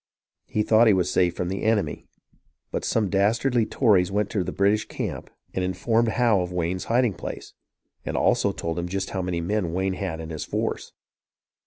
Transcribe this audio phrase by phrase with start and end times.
[0.47, 2.07] He thought he was safe from the enemy;
[2.71, 6.85] but some dastardly Tories went to the British camp and in formed Howe of Wayne's
[6.85, 7.53] hiding place,
[8.03, 10.93] and also told him just how many men Wayne had in his force.